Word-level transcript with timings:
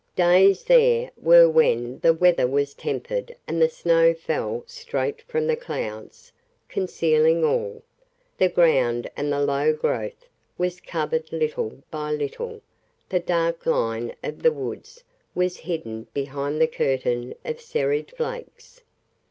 Days 0.15 0.63
there 0.63 1.11
were 1.15 1.47
when 1.47 1.99
the 1.99 2.11
weather 2.11 2.47
was 2.47 2.73
tempered 2.73 3.35
and 3.47 3.61
the 3.61 3.69
snow 3.69 4.15
fell 4.15 4.63
straight 4.65 5.21
from 5.21 5.45
the 5.45 5.55
clouds, 5.55 6.33
concealing 6.67 7.43
all; 7.45 7.83
the 8.39 8.49
ground 8.49 9.11
and 9.15 9.31
the 9.31 9.41
low 9.45 9.73
growth 9.73 10.27
was 10.57 10.81
covered 10.81 11.31
little 11.31 11.83
by 11.91 12.09
little, 12.11 12.61
the 13.09 13.19
dark 13.19 13.67
line 13.67 14.15
of 14.23 14.41
the 14.41 14.51
woods 14.51 15.03
was 15.35 15.57
hidden 15.57 16.07
behind 16.15 16.59
the 16.59 16.65
curtain 16.65 17.35
of 17.45 17.61
serried 17.61 18.09
flakes. 18.17 18.81